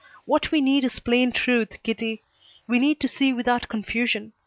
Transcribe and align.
What 0.25 0.49
we 0.51 0.61
need 0.61 0.83
is 0.83 0.97
plain 0.97 1.31
truth, 1.31 1.77
Kitty. 1.83 2.23
We 2.67 2.79
need 2.79 2.99
to 3.01 3.07
see 3.07 3.33
without 3.33 3.69
confusion. 3.69 4.33